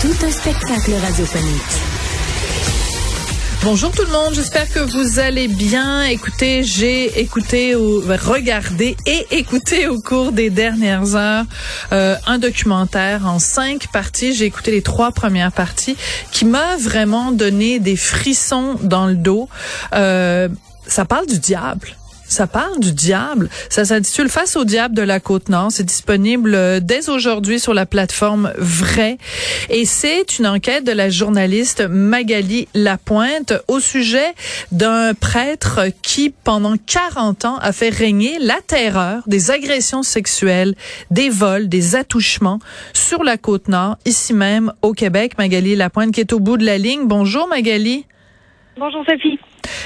[0.00, 1.60] Tout un spectacle radiophonique.
[3.62, 6.04] Bonjour tout le monde, j'espère que vous allez bien.
[6.04, 11.44] Écoutez, j'ai écouté ou regardé et écouté au cours des dernières heures
[11.92, 14.32] euh, un documentaire en cinq parties.
[14.32, 15.98] J'ai écouté les trois premières parties
[16.32, 19.50] qui m'a vraiment donné des frissons dans le dos.
[19.92, 20.48] Euh,
[20.86, 21.94] ça parle du diable.
[22.30, 23.48] Ça parle du diable.
[23.68, 25.72] Ça s'intitule Face au diable de la Côte-Nord.
[25.72, 29.18] C'est disponible euh, dès aujourd'hui sur la plateforme Vrai.
[29.68, 34.32] Et c'est une enquête de la journaliste Magali Lapointe au sujet
[34.70, 40.76] d'un prêtre qui, pendant 40 ans, a fait régner la terreur des agressions sexuelles,
[41.10, 42.60] des vols, des attouchements
[42.92, 45.36] sur la Côte-Nord, ici même au Québec.
[45.36, 47.08] Magali Lapointe qui est au bout de la ligne.
[47.08, 48.06] Bonjour Magali.
[48.78, 49.40] Bonjour Sophie.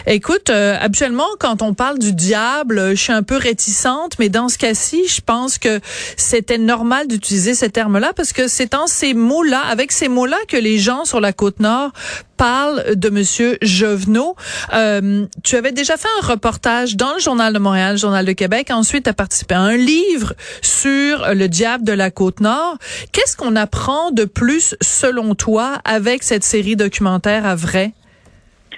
[0.06, 4.48] Écoute, euh, habituellement, quand on parle du diable, je suis un peu réticente, mais dans
[4.48, 5.80] ce cas-ci, je pense que
[6.16, 10.56] c'était normal d'utiliser ces termes-là parce que c'est en ces mots-là, avec ces mots-là, que
[10.56, 11.92] les gens sur la côte nord
[12.36, 14.34] parlent de Monsieur Jovenot.
[14.74, 18.32] Euh, tu avais déjà fait un reportage dans le Journal de Montréal, le Journal de
[18.32, 18.70] Québec.
[18.70, 22.76] Ensuite, tu as participé à un livre sur le diable de la côte nord.
[23.12, 27.92] Qu'est-ce qu'on apprend de plus, selon toi, avec cette série documentaire à vrai?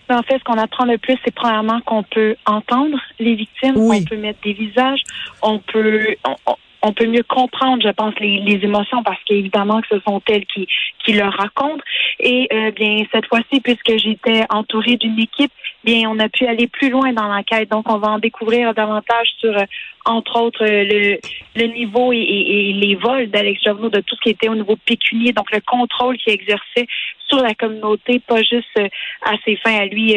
[0.08, 4.04] En fait, ce qu'on apprend le plus, c'est premièrement qu'on peut entendre les victimes, on
[4.04, 5.02] peut mettre des visages,
[5.42, 6.54] on peut on,
[6.92, 10.66] peut mieux comprendre, je pense, les, émotions parce qu'évidemment que ce sont elles qui
[11.04, 11.82] qui le racontent.
[12.20, 15.52] Et euh, bien cette fois-ci, puisque j'étais entourée d'une équipe,
[15.84, 17.70] bien on a pu aller plus loin dans l'enquête.
[17.70, 19.64] Donc on va en découvrir davantage sur, euh,
[20.04, 21.18] entre autres, euh,
[21.54, 25.32] le, niveau et, les vols d'Alex Jovenot, de tout ce qui était au niveau pécunier,
[25.32, 26.86] donc le contrôle qu'il exerçait
[27.28, 28.78] sur la communauté, pas juste
[29.22, 30.14] à ses fins à lui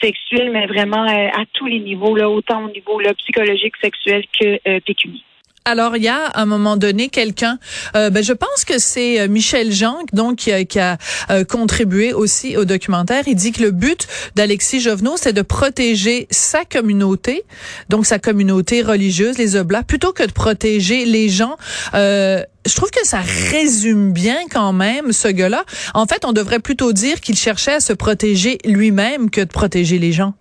[0.00, 4.78] sexuelles, mais vraiment à tous les niveaux, là, autant au niveau là, psychologique, sexuel que
[4.80, 5.22] pécunier.
[5.68, 7.58] Alors, il y a à un moment donné quelqu'un,
[7.96, 10.96] euh, ben, je pense que c'est euh, Michel Jean, donc qui a,
[11.30, 13.24] euh, contribué aussi au documentaire.
[13.26, 14.06] Il dit que le but
[14.36, 17.42] d'Alexis Jovenot, c'est de protéger sa communauté,
[17.88, 21.56] donc sa communauté religieuse, les Oblats, plutôt que de protéger les gens.
[21.92, 23.18] je trouve que ça
[23.50, 25.64] résume bien quand même ce gars-là.
[25.94, 29.98] En fait, on devrait plutôt dire qu'il cherchait à se protéger lui-même que de protéger
[29.98, 30.34] les gens.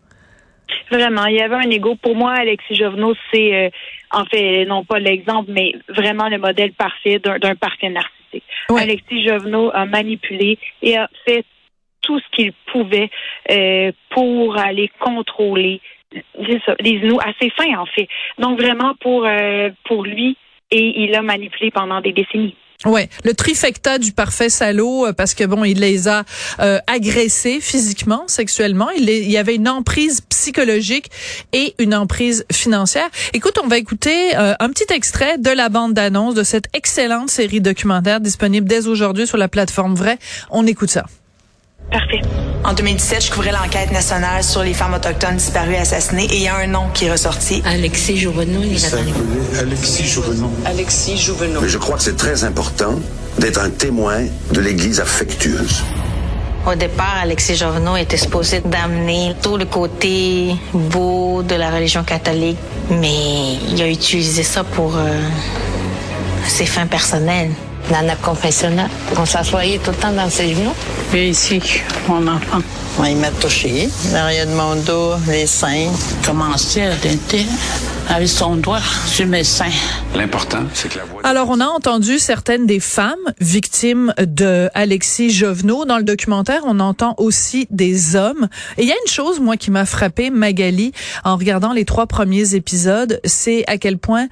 [0.91, 1.95] Vraiment, il y avait un ego.
[1.95, 3.71] Pour moi, Alexis Jovenot, c'est
[4.11, 8.43] en fait, non pas l'exemple, mais vraiment le modèle parfait d'un parfait narcissique.
[8.69, 11.45] Alexis Jovenot a manipulé et a fait
[12.01, 13.09] tout ce qu'il pouvait
[13.51, 15.81] euh, pour aller contrôler
[16.79, 18.07] les nous à ses fins en fait.
[18.37, 20.37] Donc vraiment pour euh, pour lui
[20.71, 22.55] et il a manipulé pendant des décennies.
[22.83, 26.23] Ouais, le trifecta du parfait salaud euh, parce que bon, il les a
[26.59, 28.89] euh, agressés physiquement, sexuellement.
[28.97, 31.09] Il, il, y avait une emprise psychologique
[31.53, 33.07] et une emprise financière.
[33.33, 37.29] Écoute, on va écouter euh, un petit extrait de la bande d'annonce de cette excellente
[37.29, 40.19] série documentaire disponible dès aujourd'hui sur la plateforme Vrai.
[40.51, 41.05] On écoute ça.
[41.91, 42.21] Parfait.
[42.63, 46.41] En 2017, je couvrais l'enquête nationale sur les femmes autochtones disparues et assassinées et il
[46.41, 47.61] y a un nom qui est ressorti.
[47.65, 50.51] Alexis Jouvenot, il est Alexis Jouvenot.
[50.65, 51.61] Alexis Jouvenot.
[51.61, 52.99] Mais je crois que c'est très important
[53.37, 55.83] d'être un témoin de l'Église affectueuse.
[56.65, 62.57] Au départ, Alexis Jouvenot était supposé d'amener tout le côté beau de la religion catholique,
[62.89, 65.19] mais il a utilisé ça pour euh,
[66.47, 67.51] ses fins personnelles
[67.91, 68.89] dans notre confessionnal.
[69.17, 70.73] On s'assoyait tout le temps dans ses genoux.
[71.13, 71.61] Et ici,
[72.07, 72.61] mon enfant.
[73.05, 75.91] il m'a touché, l'arrière de mon dos, les seins.
[76.25, 77.45] Commençait à tenter
[78.09, 79.71] avec son doigt sur mes seins.
[80.15, 81.21] L'important, c'est que la voix...
[81.23, 85.85] Alors, on a entendu certaines des femmes victimes de Alexis Jovenot.
[85.85, 88.47] Dans le documentaire, on entend aussi des hommes.
[88.77, 90.91] Et il y a une chose, moi, qui m'a frappé, Magali,
[91.23, 94.27] en regardant les trois premiers épisodes, c'est à quel point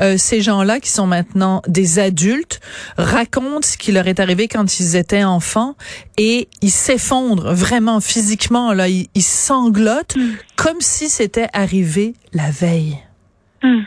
[0.00, 2.60] euh, ces gens-là, qui sont maintenant des adultes,
[2.96, 5.76] racontent ce qui leur est arrivé quand ils étaient enfants
[6.16, 8.72] et ils s'effondrent vraiment physiquement.
[8.72, 10.32] Là, ils, sanglotent mm.
[10.56, 12.98] comme si c'était arrivé la veille.
[13.64, 13.86] Mm.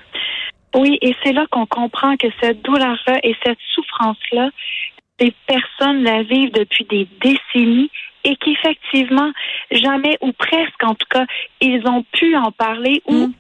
[0.76, 4.50] Oui, et c'est là qu'on comprend que cette douleur-là et cette souffrance-là,
[5.20, 7.90] des personnes la vivent depuis des décennies
[8.24, 9.32] et qu'effectivement,
[9.72, 11.26] jamais ou presque en tout cas,
[11.62, 13.34] ils ont pu en parler ou mm.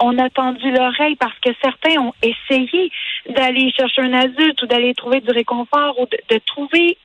[0.00, 2.90] on, a tendu l'oreille parce que certains ont essayé
[3.28, 6.96] d'aller chercher un adulte ou d'aller trouver du réconfort ou de, trouver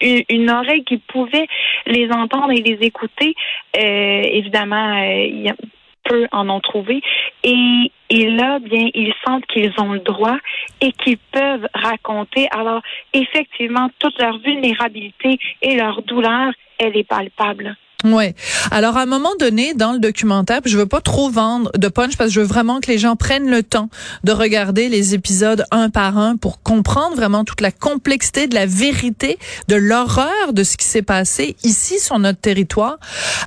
[0.00, 1.46] une, oreille qui pouvait
[1.86, 3.34] les entendre et les écouter.
[3.76, 5.54] Euh, évidemment, euh, il y a
[6.04, 7.02] peu en ont trouvé.
[7.42, 10.36] Et, là, bien, ils sentent qu'ils ont le droit
[10.80, 12.48] et qu'ils peuvent raconter.
[12.50, 17.76] Alors, effectivement, toute leur vulnérabilité et leur douleur, elle est palpable.
[18.02, 18.34] Ouais.
[18.70, 22.16] Alors à un moment donné dans le documentaire, je veux pas trop vendre de punch
[22.18, 23.88] parce que je veux vraiment que les gens prennent le temps
[24.24, 28.66] de regarder les épisodes un par un pour comprendre vraiment toute la complexité de la
[28.66, 29.38] vérité,
[29.68, 32.98] de l'horreur de ce qui s'est passé ici sur notre territoire.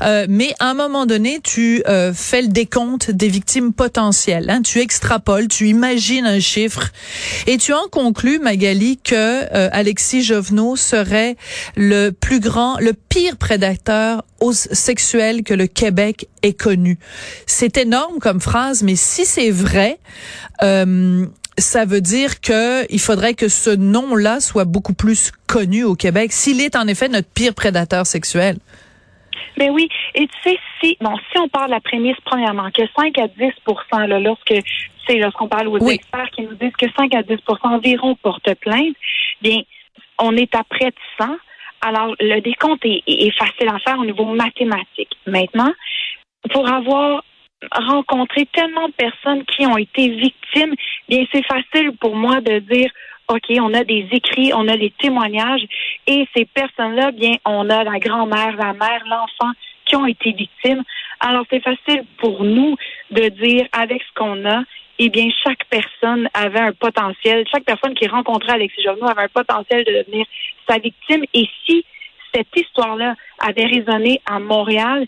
[0.02, 4.50] Euh, mais à un moment donné, tu euh, fais le décompte des victimes potentielles.
[4.50, 4.64] Hein?
[4.64, 6.90] Tu extrapoles, tu imagines un chiffre
[7.46, 11.38] et tu en conclus, Magali, que euh, Alexis Jovenot serait
[11.76, 14.24] le plus grand, le pire prédateur
[14.54, 16.98] sexuelle que le Québec ait connu.
[17.46, 19.98] C'est énorme comme phrase, mais si c'est vrai,
[20.64, 21.26] euh,
[21.58, 26.32] ça veut dire que il faudrait que ce nom-là soit beaucoup plus connu au Québec,
[26.32, 28.58] s'il est en effet notre pire prédateur sexuel.
[29.58, 32.84] Mais oui, et tu sais, si, bon, si on parle de la prémisse, premièrement, que
[32.96, 33.52] 5 à 10
[34.08, 34.54] là, lorsque,
[35.08, 38.96] c'est lorsqu'on parle aux experts qui nous disent que 5 à 10% environ portent plainte,
[39.42, 39.62] bien,
[40.20, 41.26] on est à près de 100.
[41.82, 45.16] Alors, le décompte est, facile à faire au niveau mathématique.
[45.26, 45.72] Maintenant,
[46.52, 47.24] pour avoir
[47.72, 50.74] rencontré tellement de personnes qui ont été victimes,
[51.10, 52.90] bien, c'est facile pour moi de dire,
[53.30, 55.66] OK, on a des écrits, on a des témoignages,
[56.08, 59.52] et ces personnes-là, bien, on a la grand-mère, la mère, l'enfant
[59.86, 60.84] qui ont été victimes.
[61.20, 62.76] Alors, c'est facile pour nous
[63.12, 64.64] de dire, avec ce qu'on a,
[65.00, 69.28] eh bien, chaque personne avait un potentiel, chaque personne qui rencontrait Alexis Jovenot avait un
[69.30, 70.26] potentiel de devenir
[70.68, 71.24] sa victime.
[71.34, 71.86] Et si
[72.34, 75.08] cette histoire-là avait résonné à Montréal,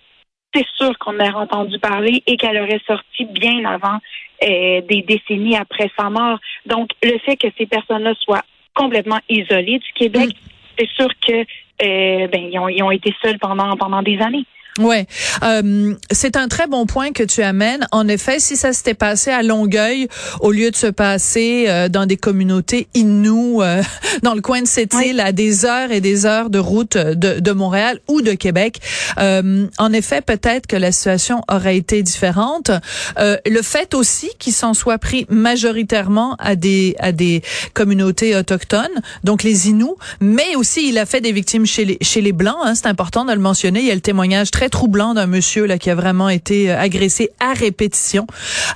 [0.54, 3.98] c'est sûr qu'on aurait entendu parler et qu'elle aurait sorti bien avant
[4.44, 6.40] euh, des décennies après sa mort.
[6.66, 8.44] Donc, le fait que ces personnes-là soient
[8.74, 10.50] complètement isolées du Québec, mm.
[10.78, 11.46] c'est sûr que
[11.82, 14.46] euh, ben, ils ont, ils ont été seuls pendant pendant des années.
[14.80, 15.08] Ouais,
[15.44, 17.86] euh, c'est un très bon point que tu amènes.
[17.92, 20.08] En effet, si ça s'était passé à Longueuil
[20.40, 23.82] au lieu de se passer euh, dans des communautés inoues euh,
[24.24, 27.42] dans le coin de cette île à des heures et des heures de route de,
[27.42, 28.80] de Montréal ou de Québec,
[29.18, 32.72] euh, en effet, peut-être que la situation aurait été différente.
[33.18, 37.42] le fait aussi qu'il s'en soit pris majoritairement à des à des
[37.74, 38.88] communautés autochtones,
[39.26, 42.56] donc les Inuits, mais aussi il a fait des victimes chez les chez les blancs.
[42.64, 43.82] Hein, c'est important de le mentionner.
[43.82, 46.80] Il y a le témoignage très troublant d'un monsieur là qui a vraiment été euh,
[46.80, 48.28] agressé à répétition.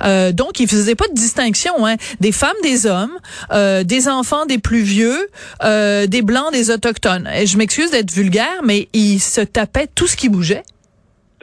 [0.03, 3.17] Euh, donc, il faisait pas de distinction, hein, des femmes, des hommes,
[3.51, 5.29] euh, des enfants, des plus vieux,
[5.63, 7.29] euh, des blancs, des autochtones.
[7.35, 10.63] Et je m'excuse d'être vulgaire, mais il se tapait tout ce qui bougeait.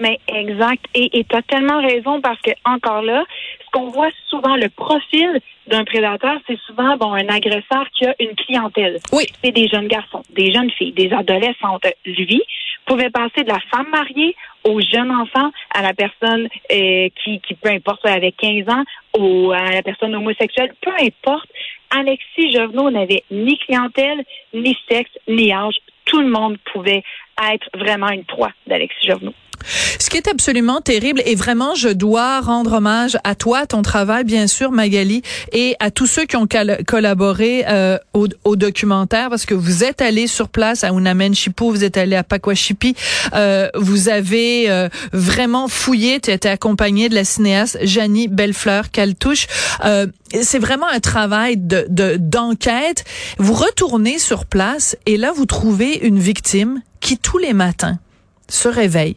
[0.01, 0.83] Mais exact.
[0.95, 3.23] Et tu as tellement raison parce que encore là,
[3.65, 8.15] ce qu'on voit souvent, le profil d'un prédateur, c'est souvent bon un agresseur qui a
[8.19, 8.99] une clientèle.
[9.13, 9.27] Oui.
[9.45, 11.87] C'est des jeunes garçons, des jeunes filles, des adolescentes.
[12.07, 12.43] Lui
[12.87, 17.55] pouvait passer de la femme mariée au jeune enfant, à la personne euh, qui, qui,
[17.55, 18.85] peu importe, avec 15 ans,
[19.19, 21.49] ou à la personne homosexuelle, peu importe.
[21.91, 24.25] Alexis Jovenot n'avait ni clientèle,
[24.55, 25.77] ni sexe, ni âge.
[26.05, 27.03] Tout le monde pouvait
[27.53, 29.35] être vraiment une proie d'Alexis Jovenot.
[29.99, 34.25] Ce qui est absolument terrible et vraiment je dois rendre hommage à toi, ton travail
[34.25, 35.23] bien sûr Magali
[35.53, 36.47] et à tous ceux qui ont
[36.87, 41.97] collaboré euh, au, documentaire parce que vous êtes allé sur place à Unamenchipu, vous êtes
[41.97, 42.95] allé à Pakwashipi,
[43.35, 49.47] euh, vous avez euh, vraiment fouillé, tu étais accompagné de la cinéaste Janie Bellefleur Caltouche.
[49.85, 50.07] Euh,
[50.43, 53.05] c'est vraiment un travail de d'enquête.
[53.39, 57.99] vous retournez sur place et là vous trouvez une victime qui tous les matins
[58.49, 59.17] se réveille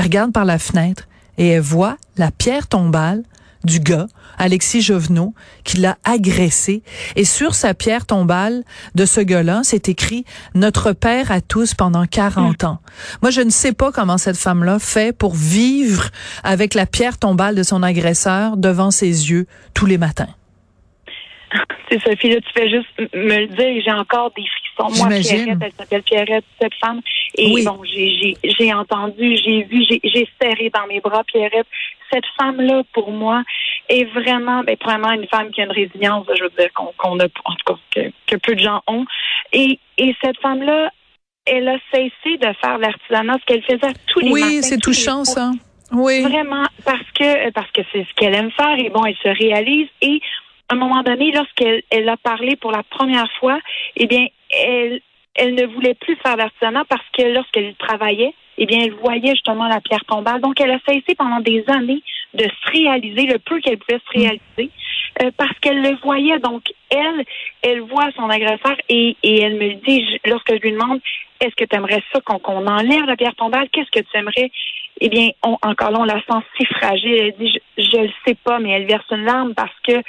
[0.00, 3.22] elle regarde par la fenêtre et elle voit la pierre tombale
[3.64, 4.06] du gars,
[4.38, 6.82] Alexis Jovenot, qui l'a agressé.
[7.16, 8.62] Et sur sa pierre tombale
[8.94, 12.78] de ce gars-là, c'est écrit Notre Père à tous pendant 40 ans.
[13.20, 16.08] Moi, je ne sais pas comment cette femme-là fait pour vivre
[16.44, 20.34] avec la pierre tombale de son agresseur devant ses yeux tous les matins.
[21.90, 25.04] C'est Sophie, là, tu fais juste me le dire, j'ai encore des frissons.
[25.04, 27.00] Moi, Pierrette, elle s'appelle Pierrette, cette femme.
[27.36, 31.66] Et bon, j'ai entendu, j'ai vu, j'ai serré dans mes bras Pierrette.
[32.12, 33.42] Cette femme-là, pour moi,
[33.88, 37.24] est vraiment, ben, vraiment une femme qui a une résilience, je veux dire, qu'on a,
[37.24, 39.04] en tout cas, que, peu de gens ont.
[39.52, 40.90] Et, et cette femme-là,
[41.46, 44.52] elle a cessé de faire l'artisanat, ce qu'elle faisait tous les oui, matins.
[44.54, 45.52] Oui, c'est touchant, ça.
[45.92, 46.22] Oui.
[46.22, 48.78] Vraiment, parce que, parce que c'est ce qu'elle aime faire.
[48.78, 49.88] Et bon, elle se réalise.
[50.02, 50.20] Et
[50.68, 53.58] à un moment donné, lorsqu'elle elle a parlé pour la première fois,
[53.96, 55.00] eh bien, elle,
[55.34, 59.68] elle ne voulait plus faire l'artisanat parce que lorsqu'elle travaillait, eh bien, elle voyait justement
[59.68, 60.40] la pierre tombale.
[60.40, 62.02] Donc, elle a cessé pendant des années
[62.34, 64.70] de se réaliser le peu qu'elle pouvait se réaliser
[65.22, 66.38] euh, parce qu'elle le voyait.
[66.40, 67.24] Donc, elle,
[67.62, 71.00] elle voit son agresseur et, et elle me dit, lorsque je lui demande,
[71.40, 73.68] est-ce que tu aimerais ça qu'on enlève la pierre tombale?
[73.72, 74.50] Qu'est-ce que tu aimerais?
[75.00, 77.14] Eh bien, encore là, on la sent si fragile.
[77.14, 80.02] Elle dit, je, ne le sais pas, mais elle verse une larme parce que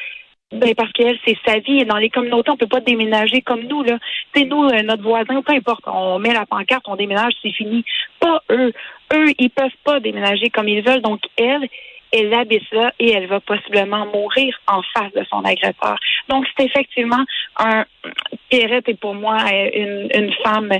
[0.51, 1.79] ben parce qu'elle, c'est sa vie.
[1.79, 3.97] Et dans les communautés, on peut pas déménager comme nous, là.
[4.33, 7.83] C'est nous, euh, notre voisin, peu importe, on met la pancarte, on déménage, c'est fini.
[8.19, 8.73] Pas eux.
[9.13, 11.01] Eux, ils peuvent pas déménager comme ils veulent.
[11.01, 11.67] Donc, elle,
[12.11, 15.97] elle habite là et elle va possiblement mourir en face de son agresseur.
[16.27, 17.23] Donc, c'est effectivement
[17.57, 17.85] un...
[18.49, 19.37] Pierrette est pour moi
[19.73, 20.71] une, une femme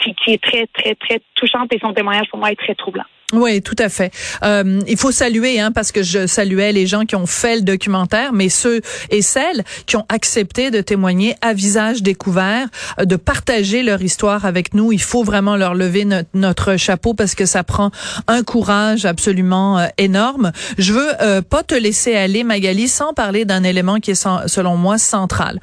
[0.00, 3.04] qui, qui est très, très, très touchante et son témoignage pour moi est très troublant.
[3.32, 4.12] Oui, tout à fait.
[4.44, 7.62] Euh, il faut saluer, hein, parce que je saluais les gens qui ont fait le
[7.62, 13.16] documentaire, mais ceux et celles qui ont accepté de témoigner à visage découvert, euh, de
[13.16, 14.92] partager leur histoire avec nous.
[14.92, 17.90] Il faut vraiment leur lever notre chapeau parce que ça prend
[18.26, 20.52] un courage absolument euh, énorme.
[20.76, 24.76] Je veux euh, pas te laisser aller, Magali, sans parler d'un élément qui est, selon
[24.76, 25.60] moi, central.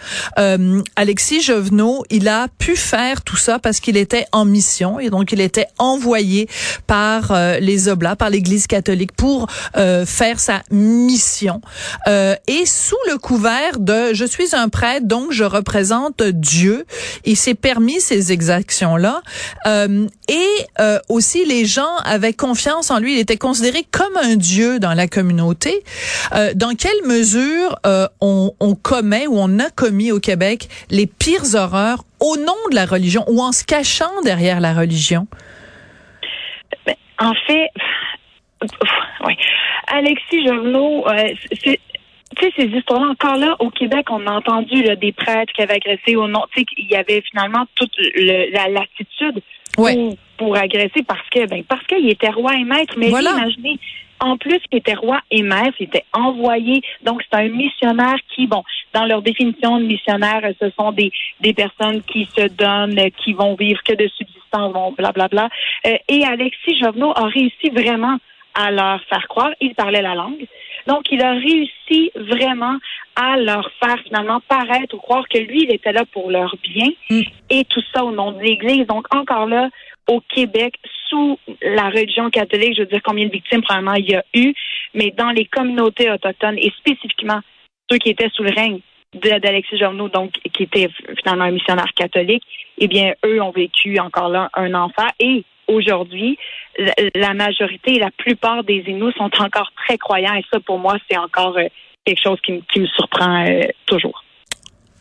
[0.95, 5.31] Alexis Jovenot, il a pu faire tout ça parce qu'il était en mission et donc
[5.31, 6.47] il était envoyé
[6.87, 9.47] par les Oblats, par l'Église catholique pour
[9.77, 11.61] euh, faire sa mission.
[12.07, 16.85] Euh, et sous le couvert de je suis un prêtre, donc je représente Dieu,
[17.25, 19.21] il s'est permis ces exactions-là.
[19.67, 23.15] Euh, et aussi les gens avaient confiance en lui.
[23.15, 25.83] Il était considéré comme un Dieu dans la communauté.
[26.55, 27.79] dans quelle mesure
[28.21, 32.75] on, on commet ou on a commis au Québec les pires horreurs au nom de
[32.75, 35.27] la religion ou en se cachant derrière la religion?
[37.19, 37.69] En fait,
[39.25, 39.35] oui.
[39.87, 41.33] Alexis Jovenot, euh,
[41.63, 41.79] c'est
[42.37, 45.61] tu sais, ces histoires-là, encore là, au Québec, on a entendu là, des prêtres qui
[45.61, 46.43] avaient agressé au nom.
[46.53, 47.91] Tu sais, il y avait finalement toute
[48.51, 49.41] la latitude
[50.37, 52.93] pour, agresser parce que, ben, parce qu'il était roi et maître.
[52.97, 53.79] Mais imaginez,
[54.19, 56.81] en plus qu'il était roi et maître, il était envoyé.
[57.03, 61.11] Donc, c'est un missionnaire qui, bon, dans leur définition de missionnaire, ce sont des,
[61.41, 65.49] des personnes qui se donnent, qui vont vivre que de subsistance, blablabla.
[65.85, 68.17] Euh, et Alexis Jovenot a réussi vraiment
[68.55, 70.45] à leur faire croire, il parlait la langue.
[70.87, 72.77] Donc, il a réussi vraiment
[73.15, 76.89] à leur faire finalement paraître ou croire que lui, il était là pour leur bien
[77.09, 77.21] mm.
[77.49, 78.87] et tout ça au nom de l'Église.
[78.87, 79.69] Donc, encore là,
[80.07, 80.75] au Québec,
[81.09, 84.53] sous la religion catholique, je veux dire combien de victimes probablement il y a eu,
[84.93, 87.41] mais dans les communautés autochtones et spécifiquement
[87.89, 88.79] ceux qui étaient sous le règne
[89.13, 90.89] d'Alexis Journeau, donc qui était
[91.19, 92.43] finalement un missionnaire catholique,
[92.77, 95.09] eh bien, eux ont vécu encore là un enfer.
[95.19, 96.37] Et aujourd'hui,
[97.15, 100.35] la majorité la plupart des Inuits sont encore très croyants.
[100.35, 101.67] Et ça, pour moi, c'est encore euh,
[102.05, 104.23] quelque chose qui, me surprend euh, toujours.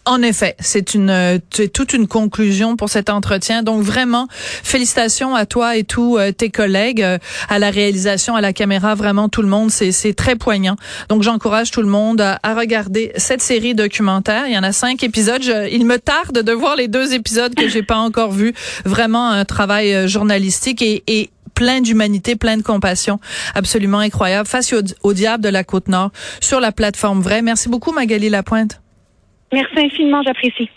[0.09, 1.37] En effet, c'est une euh,
[1.75, 3.62] toute une conclusion pour cet entretien.
[3.62, 7.19] Donc vraiment, félicitations à toi et tous euh, tes collègues euh,
[7.50, 10.77] à la réalisation, à la caméra, vraiment tout le monde, c'est très poignant.
[11.11, 14.47] Donc j'encourage tout le monde à, regarder cette série documentaire.
[14.47, 15.45] Il y en a cinq épisodes.
[15.71, 18.55] il me tarde de voir les deux épisodes que j'ai pas encore vus.
[18.87, 23.21] Vraiment un travail journalistique et, et plein d'humanité, plein de compassion,
[23.55, 24.49] absolument incroyable.
[24.49, 24.73] Face
[25.03, 27.43] au, diable de la Côte Nord sur la plateforme Vrai.
[27.43, 28.81] Merci beaucoup Magali Lapointe.
[29.52, 30.71] Merci infiniment, j'apprécie.